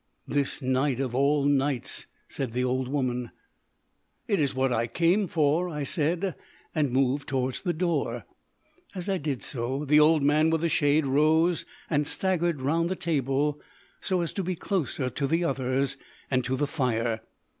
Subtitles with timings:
[0.27, 3.29] ("This night of all nights!" said the old woman.)
[4.27, 6.33] "It is what I came for," I said,
[6.73, 8.25] and moved towards the door.
[8.95, 12.95] As I did so, the old man with the shade rose and staggered round the
[12.95, 13.61] table,
[13.99, 15.97] so as to be closer to the others
[16.31, 17.21] and to the fire.